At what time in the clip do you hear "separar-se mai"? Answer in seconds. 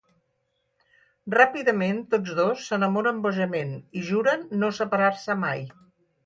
4.81-5.63